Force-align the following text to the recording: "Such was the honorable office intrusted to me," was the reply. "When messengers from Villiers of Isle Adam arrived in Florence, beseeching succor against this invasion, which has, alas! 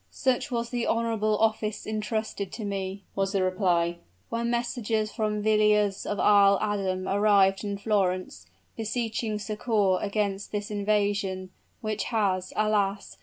"Such 0.09 0.49
was 0.49 0.71
the 0.71 0.87
honorable 0.87 1.37
office 1.37 1.85
intrusted 1.85 2.51
to 2.53 2.65
me," 2.65 3.03
was 3.15 3.33
the 3.33 3.43
reply. 3.43 3.97
"When 4.29 4.49
messengers 4.49 5.11
from 5.11 5.43
Villiers 5.43 6.07
of 6.07 6.19
Isle 6.19 6.57
Adam 6.59 7.07
arrived 7.07 7.63
in 7.63 7.77
Florence, 7.77 8.47
beseeching 8.75 9.37
succor 9.37 9.99
against 10.01 10.51
this 10.51 10.71
invasion, 10.71 11.51
which 11.81 12.05
has, 12.05 12.51
alas! 12.55 13.17